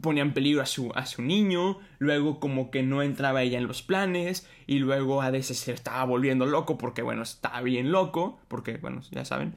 [0.00, 3.66] ponía en peligro a su, a su niño, luego como que no entraba ella en
[3.66, 8.76] los planes, y luego Hades se estaba volviendo loco porque, bueno, estaba bien loco, porque,
[8.76, 9.54] bueno, ya saben.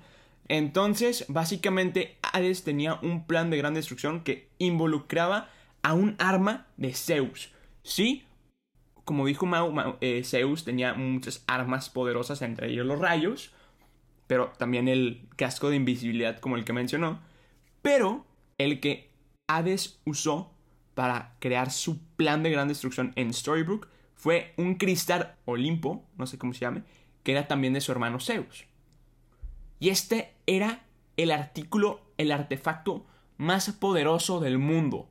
[0.48, 5.50] Entonces, básicamente, Hades tenía un plan de gran destrucción que involucraba
[5.84, 7.52] a un arma de Zeus.
[7.84, 8.24] Sí,
[9.06, 13.52] como dijo Mau, eh, Zeus tenía muchas armas poderosas, entre ellos los rayos,
[14.28, 17.20] pero también el casco de invisibilidad como el que mencionó.
[17.82, 18.26] Pero
[18.58, 19.09] el que
[19.50, 20.54] Hades usó
[20.94, 26.38] para crear su plan de gran destrucción en Storybrooke fue un cristal Olimpo, no sé
[26.38, 26.84] cómo se llame,
[27.24, 28.66] que era también de su hermano Zeus.
[29.80, 30.84] Y este era
[31.18, 33.06] el artículo, el artefacto
[33.38, 35.10] más poderoso del mundo.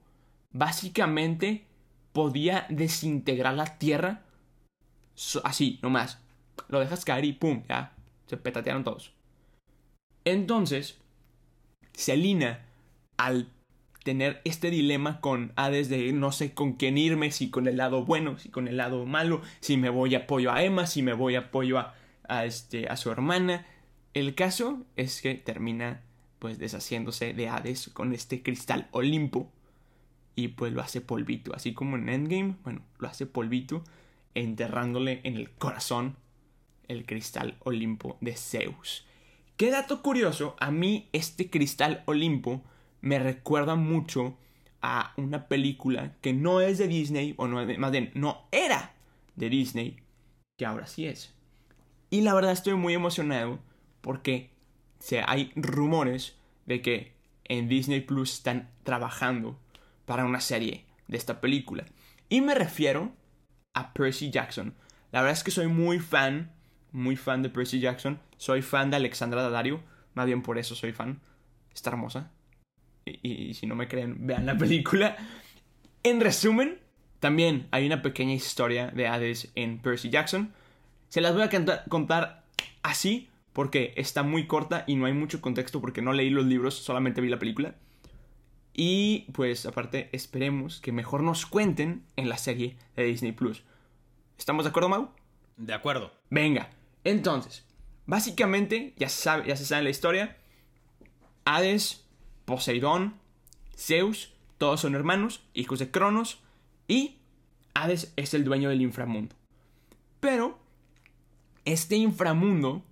[0.53, 1.67] Básicamente
[2.13, 4.25] podía desintegrar la tierra
[5.43, 6.21] así, nomás.
[6.69, 7.95] Lo dejas caer y pum, ya,
[8.27, 9.15] se petatearon todos.
[10.25, 10.99] Entonces,
[11.95, 12.67] Selina,
[13.17, 13.51] al
[14.09, 18.07] tener este dilema con Hades de no sé con quién irme, si con el lado
[18.07, 21.35] bueno, si con el lado malo, si me voy apoyo a Emma, si me voy
[21.35, 21.95] apoyo a,
[22.27, 23.67] a, este, a su hermana.
[24.15, 26.01] El caso es que termina
[26.39, 29.53] pues deshaciéndose de Hades con este cristal Olimpo
[30.35, 33.85] y pues lo hace polvito, así como en Endgame, bueno, lo hace polvito
[34.35, 36.17] enterrándole en el corazón
[36.87, 39.05] el cristal Olimpo de Zeus.
[39.59, 42.63] Qué dato curioso, a mí este cristal Olimpo
[43.01, 44.37] me recuerda mucho
[44.81, 48.95] a una película que no es de Disney, o no, más bien, no era
[49.37, 49.97] de Disney,
[50.57, 51.35] que ahora sí es.
[52.11, 53.59] Y la verdad estoy muy emocionado
[54.01, 54.51] porque
[55.27, 57.13] hay rumores de que
[57.45, 59.59] en Disney Plus están trabajando
[60.05, 61.85] para una serie de esta película.
[62.29, 63.13] Y me refiero
[63.75, 64.75] a Percy Jackson.
[65.13, 66.53] La verdad es que soy muy fan,
[66.93, 68.21] muy fan de Percy Jackson.
[68.37, 69.81] Soy fan de Alexandra Daddario,
[70.15, 71.21] más bien por eso soy fan.
[71.75, 72.31] Está hermosa,
[73.23, 75.17] y, si no me creen, vean la película.
[76.03, 76.79] En resumen,
[77.21, 80.53] también hay una pequeña historia de Hades en Percy Jackson.
[81.09, 81.51] Se las voy a
[81.89, 82.45] contar
[82.83, 86.75] así porque está muy corta y no hay mucho contexto porque no leí los libros,
[86.75, 87.75] solamente vi la película.
[88.73, 93.65] Y pues aparte esperemos que mejor nos cuenten en la serie de Disney Plus.
[94.39, 95.11] ¿Estamos de acuerdo, Mau?
[95.57, 96.13] De acuerdo.
[96.31, 96.71] Venga,
[97.03, 97.67] entonces,
[98.07, 100.37] básicamente ya sabe, ya se sabe la historia.
[101.45, 102.08] Hades
[102.49, 103.13] Poseidón,
[103.77, 106.41] Zeus, todos son hermanos, hijos de Cronos,
[106.89, 107.19] y
[107.75, 109.37] Hades es el dueño del inframundo.
[110.19, 110.59] Pero
[111.67, 112.83] este inframundo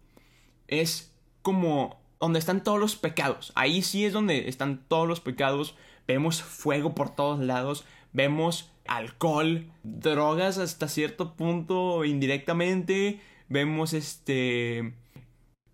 [0.68, 3.52] es como donde están todos los pecados.
[3.54, 5.74] Ahí sí es donde están todos los pecados.
[6.06, 7.86] Vemos fuego por todos lados.
[8.12, 13.20] Vemos alcohol, drogas hasta cierto punto indirectamente.
[13.48, 14.92] Vemos este...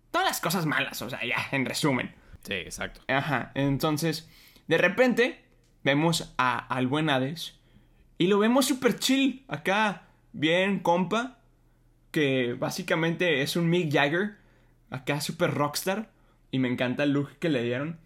[0.09, 2.22] Todas las cosas malas, o sea, ya, en resumen.
[2.43, 3.01] Sí, exacto.
[3.07, 4.29] Ajá, entonces,
[4.67, 5.39] de repente,
[5.83, 7.59] vemos a, al buen Hades
[8.17, 11.39] y lo vemos súper chill, acá, bien compa,
[12.11, 14.37] que básicamente es un Mick Jagger,
[14.89, 16.11] acá súper rockstar,
[16.51, 17.99] y me encanta el look que le dieron,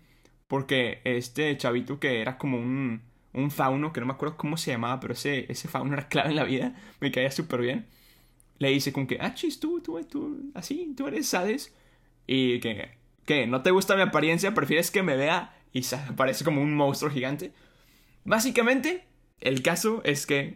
[0.47, 3.01] porque este chavito que era como un,
[3.33, 6.29] un fauno, que no me acuerdo cómo se llamaba, pero ese, ese fauno era clave
[6.29, 7.87] en la vida, me caía súper bien.
[8.59, 11.75] Le dice con que, ah, chis, tú, tú, tú, así, tú eres Hades.
[12.25, 12.96] Y que
[13.27, 13.45] ¿Qué?
[13.45, 14.53] ¿No te gusta mi apariencia?
[14.53, 17.51] ¿Prefieres que me vea y se parece como un monstruo gigante?
[18.23, 19.03] Básicamente,
[19.41, 20.55] el caso es que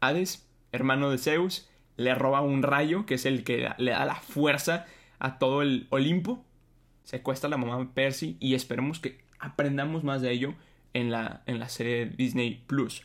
[0.00, 4.14] Hades, hermano de Zeus, le roba un rayo, que es el que le da la
[4.14, 4.86] fuerza
[5.18, 6.42] a todo el Olimpo.
[7.04, 10.54] Secuestra a la mamá Percy y esperemos que aprendamos más de ello
[10.94, 13.02] en la, en la serie de Disney Plus.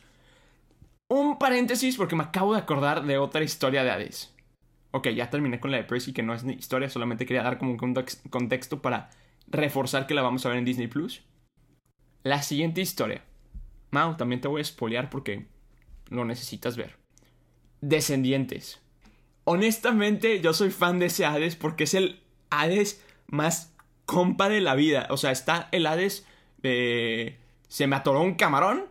[1.08, 4.31] Un paréntesis porque me acabo de acordar de otra historia de Hades.
[4.92, 7.72] Ok, ya terminé con la de Percy, que no es historia, solamente quería dar como
[7.72, 7.78] un
[8.30, 9.10] contexto para
[9.46, 11.22] reforzar que la vamos a ver en Disney Plus.
[12.22, 13.24] La siguiente historia.
[13.90, 15.46] Mau, también te voy a spoilear porque
[16.08, 16.96] lo necesitas ver.
[17.80, 18.80] Descendientes.
[19.44, 23.74] Honestamente, yo soy fan de ese Hades porque es el Hades más
[24.04, 25.08] compa de la vida.
[25.10, 26.26] O sea, está el Hades
[26.58, 27.38] de...
[27.68, 28.86] Se me atoró un camarón.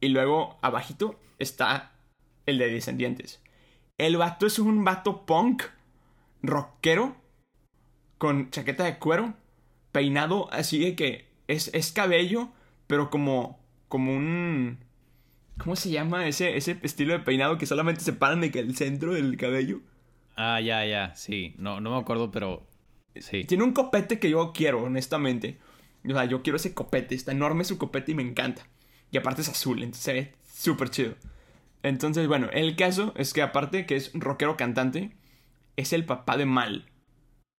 [0.00, 1.92] Y luego, abajito, está
[2.44, 3.40] el de Descendientes.
[3.98, 5.62] El vato es un vato punk,
[6.42, 7.16] rockero,
[8.18, 9.34] con chaqueta de cuero,
[9.92, 12.50] peinado así de que es, es cabello,
[12.86, 14.78] pero como, como un...
[15.58, 18.76] ¿Cómo se llama ese, ese estilo de peinado que solamente se paran de que el
[18.76, 19.80] centro del cabello?
[20.36, 21.54] Ah, ya, ya, sí.
[21.56, 22.66] No, no me acuerdo, pero
[23.14, 23.44] sí.
[23.44, 25.58] Tiene un copete que yo quiero, honestamente.
[26.06, 27.14] O sea, yo quiero ese copete.
[27.14, 28.66] Está enorme su copete y me encanta.
[29.10, 31.14] Y aparte es azul, entonces se ve súper chido.
[31.82, 35.16] Entonces, bueno, el caso es que aparte que es rockero cantante,
[35.76, 36.86] es el papá de Mal.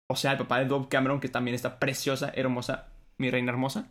[0.09, 3.89] O sea, el papá de Dove Cameron, que también está preciosa, hermosa, mi reina hermosa.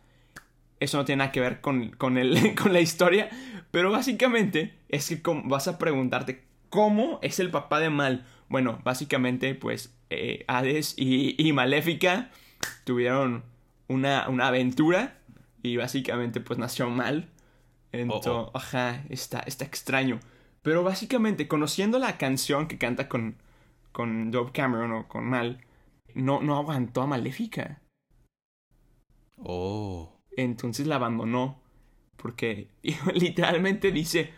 [0.79, 3.29] Eso no tiene nada que ver con, con, el, con la historia.
[3.71, 8.25] Pero básicamente es que vas a preguntarte cómo es el papá de Mal.
[8.49, 12.31] Bueno, básicamente, pues eh, Hades y, Maléfica
[12.85, 13.43] tuvieron
[13.87, 15.17] una, una, aventura
[15.63, 17.29] y básicamente pues nació Mal.
[18.01, 18.57] Entonces, oh, oh.
[18.57, 20.19] ajá, está, está extraño.
[20.61, 23.37] Pero básicamente, conociendo la canción que canta con,
[23.91, 25.63] con Dove Cameron o con Mal,
[26.13, 27.81] no, no aguantó a Maléfica.
[29.37, 30.19] Oh.
[30.35, 31.61] Entonces la abandonó.
[32.17, 32.69] Porque
[33.13, 34.33] literalmente dice,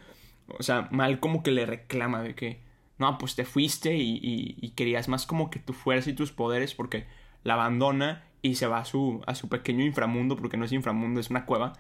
[0.58, 2.62] o sea, Mal como que le reclama de que,
[2.98, 6.76] no, pues te fuiste y, y, querías más como que tu fuerza y tus poderes
[6.76, 7.08] porque
[7.44, 11.20] la abandona y se va a su, a su pequeño inframundo, porque no es inframundo,
[11.22, 11.74] es una cueva.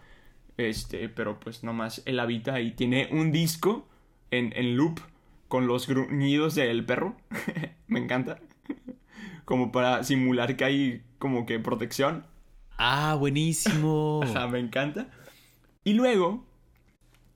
[0.59, 3.87] Este, pero pues nomás él habita y tiene un disco
[4.29, 4.99] en, en loop
[5.47, 7.15] con los gruñidos del perro.
[7.87, 8.41] Me encanta.
[9.45, 12.25] como para simular que hay como que protección.
[12.77, 14.19] Ah, buenísimo.
[14.25, 15.07] Ajá, me encanta.
[15.85, 16.45] Y luego,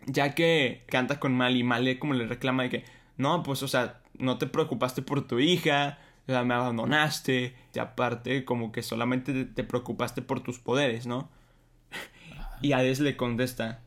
[0.06, 3.70] ya que canta con Mal y Mal como le reclama de que, no, pues, o
[3.70, 8.84] sea, no te preocupaste por tu hija, o sea, me abandonaste, y aparte como que
[8.84, 11.30] solamente te preocupaste por tus poderes, ¿no?
[12.64, 13.82] Y Hades le contesta,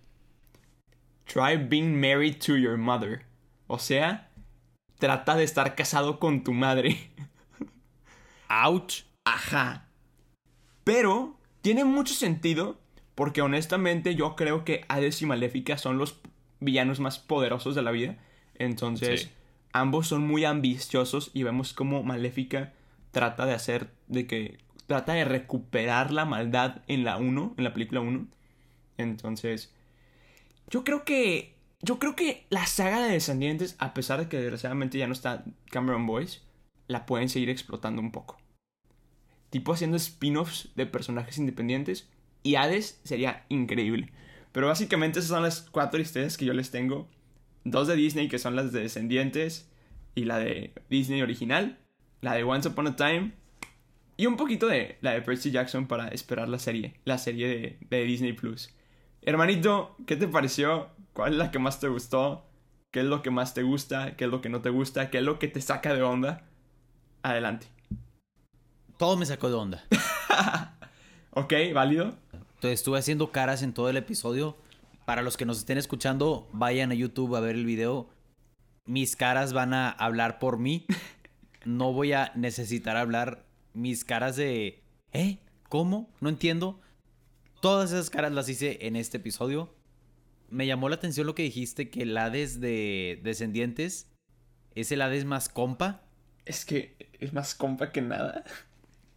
[1.24, 3.24] try being married to your mother.
[3.68, 4.28] O sea,
[4.98, 7.10] trata de estar casado con tu madre.
[8.50, 9.04] Ouch.
[9.24, 9.88] Ajá.
[10.84, 12.78] Pero tiene mucho sentido
[13.14, 16.20] porque honestamente yo creo que Hades y Maléfica son los
[16.60, 18.18] villanos más poderosos de la vida.
[18.56, 19.30] Entonces,
[19.72, 22.74] ambos son muy ambiciosos y vemos cómo Maléfica
[23.10, 27.72] trata de hacer, de que trata de recuperar la maldad en la 1, en la
[27.72, 28.26] película 1.
[28.98, 29.72] Entonces,
[30.68, 34.98] yo creo que yo creo que la saga de Descendientes, a pesar de que desgraciadamente
[34.98, 36.42] ya no está Cameron Boys,
[36.88, 38.38] la pueden seguir explotando un poco.
[39.50, 42.08] Tipo haciendo spin-offs de personajes independientes.
[42.42, 44.12] Y Hades sería increíble.
[44.52, 47.08] Pero básicamente esas son las cuatro historias que yo les tengo.
[47.64, 49.68] Dos de Disney, que son las de Descendientes.
[50.14, 51.78] Y la de Disney original.
[52.20, 53.32] La de Once Upon a Time.
[54.16, 56.94] Y un poquito de la de Percy Jackson para esperar la serie.
[57.04, 58.75] La serie de Disney Plus.
[59.22, 60.88] Hermanito, ¿qué te pareció?
[61.12, 62.44] ¿Cuál es la que más te gustó?
[62.92, 64.16] ¿Qué es lo que más te gusta?
[64.16, 65.10] ¿Qué es lo que no te gusta?
[65.10, 66.44] ¿Qué es lo que te saca de onda?
[67.22, 67.66] Adelante.
[68.96, 69.84] Todo me sacó de onda.
[71.32, 72.16] ok, válido.
[72.32, 74.56] Entonces estuve haciendo caras en todo el episodio.
[75.04, 78.08] Para los que nos estén escuchando, vayan a YouTube a ver el video.
[78.86, 80.86] Mis caras van a hablar por mí.
[81.64, 84.82] No voy a necesitar hablar mis caras de...
[85.12, 85.38] ¿Eh?
[85.68, 86.08] ¿Cómo?
[86.20, 86.80] No entiendo.
[87.66, 89.74] Todas esas caras las hice en este episodio.
[90.50, 94.08] Me llamó la atención lo que dijiste, que el Hades de Descendientes
[94.76, 96.04] es el Hades más compa.
[96.44, 98.44] Es que es más compa que nada.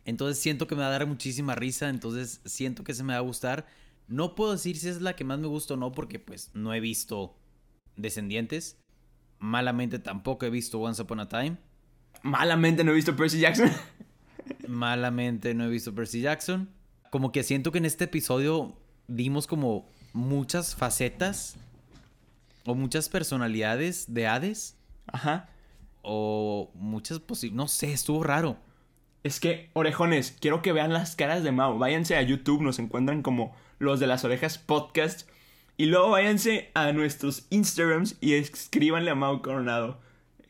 [0.03, 3.19] Entonces siento que me va a dar muchísima risa, entonces siento que se me va
[3.19, 3.67] a gustar.
[4.07, 6.73] No puedo decir si es la que más me gusta o no, porque pues no
[6.73, 7.38] he visto
[7.97, 8.79] Descendientes.
[9.38, 11.57] Malamente tampoco he visto Once Upon a Time.
[12.23, 13.71] Malamente no he visto Percy Jackson.
[14.67, 16.78] Malamente no he visto Percy Jackson.
[17.09, 18.75] Como que siento que en este episodio
[19.07, 21.55] dimos como muchas facetas
[22.65, 24.77] o muchas personalidades de Hades.
[25.07, 25.49] Ajá
[26.01, 27.55] o muchas posibles...
[27.55, 28.57] No sé, estuvo raro.
[29.23, 31.77] Es que, orejones, quiero que vean las caras de Mao.
[31.77, 35.29] Váyanse a YouTube, nos encuentran como los de las orejas podcast.
[35.77, 39.99] Y luego váyanse a nuestros Instagrams y escríbanle a Mao Coronado.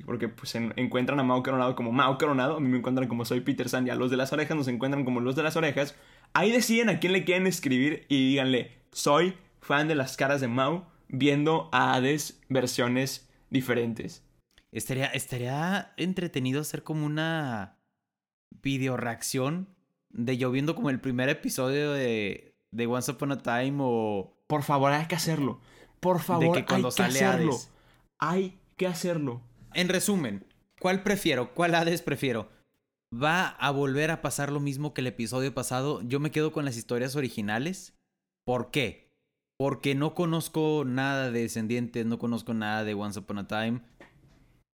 [0.06, 2.58] Porque pues encuentran a Mao Coronado como Mao Coronado.
[2.58, 3.86] A mí me encuentran como soy Peter San.
[3.86, 5.96] Y a los de las orejas nos encuentran como los de las orejas.
[6.34, 10.48] Ahí deciden a quién le quieren escribir y díganle, soy fan de las caras de
[10.48, 14.24] Mao viendo a Hades versiones diferentes.
[14.72, 17.80] Estaría, estaría entretenido hacer como una
[18.62, 19.68] video reacción
[20.10, 24.36] de yo viendo como el primer episodio de, de Once Upon a Time o...
[24.48, 25.60] Por favor, hay que hacerlo.
[26.00, 27.58] Por favor, hay que hacerlo.
[28.20, 29.42] Hay que hacerlo.
[29.74, 30.46] En resumen,
[30.80, 31.54] ¿cuál prefiero?
[31.54, 32.50] ¿Cuál Hades prefiero?
[33.12, 36.02] ¿Va a volver a pasar lo mismo que el episodio pasado?
[36.04, 37.98] Yo me quedo con las historias originales.
[38.46, 39.10] ¿Por qué?
[39.58, 43.82] Porque no conozco nada de Descendientes, no conozco nada de Once Upon a Time.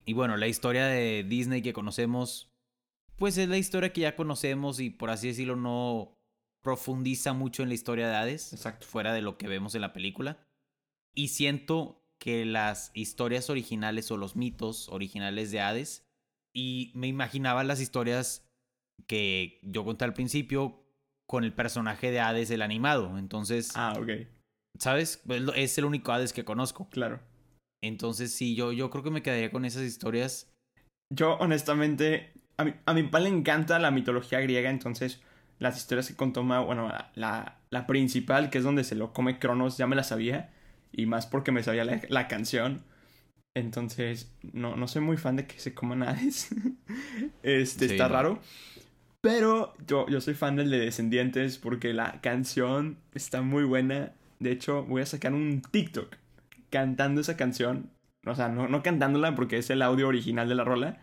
[0.05, 2.53] Y bueno, la historia de Disney que conocemos,
[3.17, 6.19] pues es la historia que ya conocemos y por así decirlo no
[6.63, 8.87] profundiza mucho en la historia de Hades, Exacto.
[8.87, 10.45] fuera de lo que vemos en la película.
[11.15, 16.05] Y siento que las historias originales o los mitos originales de Hades,
[16.55, 18.49] y me imaginaba las historias
[19.07, 20.81] que yo conté al principio
[21.29, 23.19] con el personaje de Hades, el animado.
[23.19, 23.73] Entonces...
[23.75, 24.11] Ah, ok.
[24.79, 25.23] ¿Sabes?
[25.57, 26.89] Es el único Hades que conozco.
[26.91, 27.21] Claro.
[27.83, 30.53] Entonces sí, yo, yo creo que me quedaría con esas historias.
[31.13, 35.21] Yo honestamente A mi, a mi papá le encanta la mitología griega, entonces
[35.59, 39.77] las historias que contó bueno, la, la, principal, que es donde se lo come Cronos,
[39.77, 40.53] ya me la sabía.
[40.93, 42.85] Y más porque me sabía la, la canción.
[43.55, 46.49] Entonces, no, no soy muy fan de que se coman Hades.
[47.43, 48.41] este, está raro.
[49.21, 54.13] Pero yo, yo soy fan del de Descendientes porque la canción está muy buena.
[54.41, 56.17] De hecho, voy a sacar un TikTok
[56.69, 57.91] cantando esa canción.
[58.27, 60.99] O sea, no, no cantándola porque es el audio original de la rola.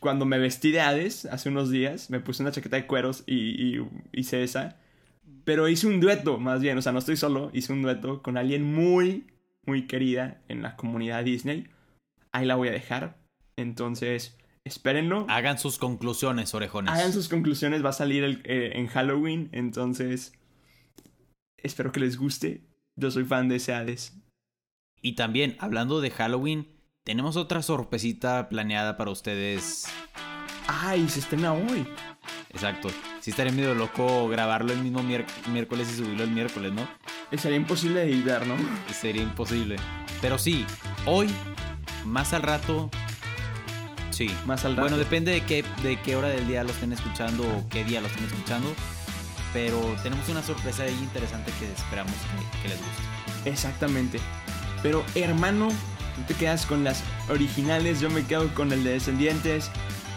[0.00, 3.34] Cuando me vestí de Hades hace unos días, me puse una chaqueta de cueros y,
[3.34, 4.76] y hice esa.
[5.44, 6.76] Pero hice un dueto, más bien.
[6.76, 7.50] O sea, no estoy solo.
[7.52, 9.26] Hice un dueto con alguien muy,
[9.66, 11.68] muy querida en la comunidad Disney.
[12.32, 13.18] Ahí la voy a dejar.
[13.56, 15.26] Entonces, espérenlo.
[15.28, 16.92] Hagan sus conclusiones, orejones.
[16.92, 17.84] Hagan sus conclusiones.
[17.84, 19.48] Va a salir eh, en Halloween.
[19.52, 20.32] Entonces,
[21.56, 22.62] espero que les guste.
[22.96, 24.16] Yo soy fan de ese Hades.
[25.00, 26.68] Y también, hablando de Halloween,
[27.04, 29.86] tenemos otra sorpresita planeada para ustedes.
[30.68, 31.08] ¡Ay!
[31.08, 31.86] Se estrena hoy.
[32.50, 32.88] Exacto.
[33.22, 36.88] Sí estaría medio loco grabarlo el mismo miércoles y subirlo el miércoles, ¿no?
[37.38, 38.56] Sería imposible de editar, ¿no?
[38.92, 39.76] Sería imposible.
[40.20, 40.66] Pero sí,
[41.06, 41.30] hoy,
[42.04, 42.90] más al rato.
[44.10, 44.28] Sí.
[44.44, 44.82] Más al rato.
[44.82, 48.00] Bueno, depende de qué, de qué hora del día lo estén escuchando o qué día
[48.00, 48.74] lo estén escuchando.
[49.52, 52.12] Pero tenemos una sorpresa ahí interesante que esperamos
[52.60, 53.48] que, les guste.
[53.48, 54.18] Exactamente.
[54.82, 59.70] Pero hermano, tú te quedas con las originales, yo me quedo con el de Descendientes.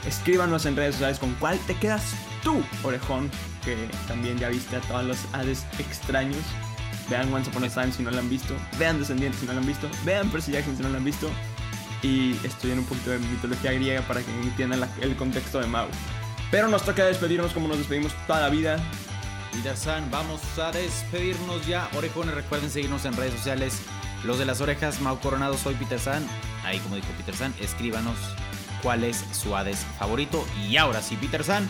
[0.08, 3.32] Escríbanos en redes sociales con cuál te quedas tú, orejón,
[3.64, 3.76] que
[4.08, 6.44] también ya viste a todos los Hades extraños.
[7.10, 8.56] Vean Once Upon a Time si no lo han visto.
[8.78, 9.90] Vean Descendientes si no lo han visto.
[10.04, 11.30] Vean Percy Jackson si no lo han visto.
[12.04, 15.88] Y estudien un poquito de mitología griega para que entiendan el contexto de Mau.
[16.52, 18.78] Pero nos toca despedirnos como nos despedimos toda la vida.
[19.76, 21.90] San, vamos a despedirnos ya.
[21.96, 23.82] Orejones, recuerden seguirnos en redes sociales.
[24.24, 26.26] Los de las orejas, Mau Coronado, soy Peter San.
[26.64, 28.18] Ahí, como dijo Peter San, escríbanos
[28.86, 30.46] cuál es su Hades favorito.
[30.70, 31.68] Y ahora sí, Peter San,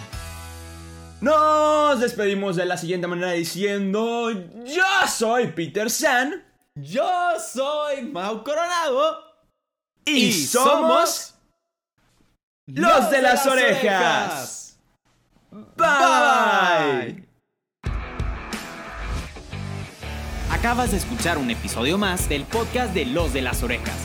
[1.22, 4.30] nos despedimos de la siguiente manera diciendo:
[4.66, 6.44] Yo soy Peter San.
[6.76, 7.10] Yo
[7.40, 9.24] soy Mau Coronado.
[10.04, 11.36] Y, somos.
[12.68, 14.78] Los, de, las, orejas.
[15.78, 17.26] Bye.
[20.52, 24.05] Acabas de escuchar un episodio más del podcast de Los de las Orejas.